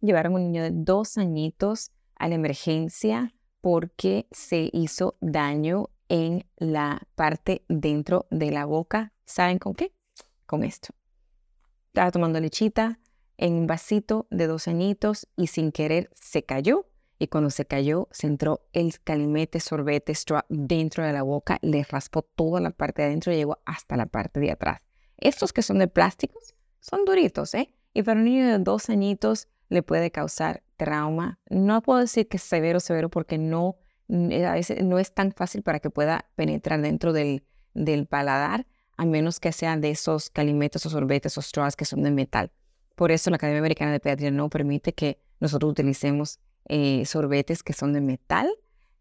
[0.00, 7.02] Llevaron un niño de dos añitos a la emergencia porque se hizo daño en la
[7.14, 9.12] parte dentro de la boca.
[9.24, 9.92] ¿Saben con qué?
[10.46, 10.94] Con esto.
[11.88, 12.98] Estaba tomando lechita
[13.36, 16.86] en un vasito de dos añitos y sin querer se cayó.
[17.20, 21.82] Y cuando se cayó, se entró el calimete, sorbete, straw dentro de la boca, le
[21.82, 24.80] raspó toda la parte de adentro y llegó hasta la parte de atrás.
[25.16, 27.74] Estos que son de plásticos son duritos, ¿eh?
[27.92, 31.38] Y para un niño de dos añitos le puede causar trauma.
[31.48, 33.76] No puedo decir que es severo, severo, porque no,
[34.08, 37.44] eh, a veces no es tan fácil para que pueda penetrar dentro del,
[37.74, 38.66] del paladar,
[38.96, 42.50] a menos que sean de esos calimetos o sorbetes o straws que son de metal.
[42.94, 47.72] Por eso la Academia Americana de Pediatría no permite que nosotros utilicemos eh, sorbetes que
[47.72, 48.50] son de metal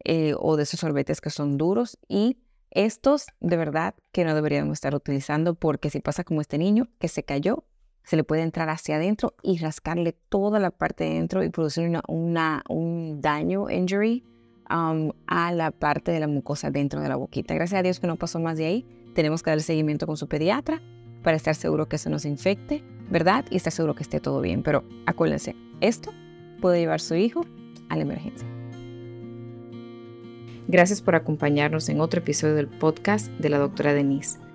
[0.03, 2.37] eh, o de esos sorbetes que son duros y
[2.69, 7.07] estos de verdad que no deberíamos estar utilizando porque si pasa como este niño que
[7.07, 7.65] se cayó
[8.07, 11.91] se le puede entrar hacia adentro y rascarle toda la parte de dentro y producir
[12.07, 14.23] una, un daño, injury,
[14.69, 17.53] um, a la parte de la mucosa dentro de la boquita.
[17.53, 18.85] Gracias a Dios que no pasó más de ahí.
[19.13, 20.81] Tenemos que dar seguimiento con su pediatra
[21.21, 23.43] para estar seguro que se nos infecte, ¿verdad?
[23.49, 24.63] Y estar seguro que esté todo bien.
[24.63, 26.13] Pero acuérdense, esto
[26.61, 27.45] puede llevar su hijo
[27.89, 28.47] a la emergencia.
[30.69, 34.46] Gracias por acompañarnos en otro episodio del podcast de la doctora Denise.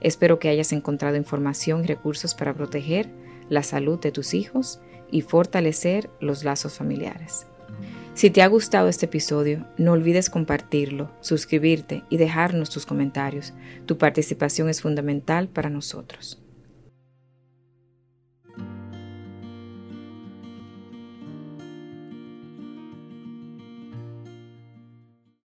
[0.00, 3.08] Espero que hayas encontrado información y recursos para proteger
[3.48, 4.80] la salud de tus hijos
[5.10, 7.46] y fortalecer los lazos familiares.
[8.14, 13.54] Si te ha gustado este episodio, no olvides compartirlo, suscribirte y dejarnos tus comentarios.
[13.86, 16.42] Tu participación es fundamental para nosotros.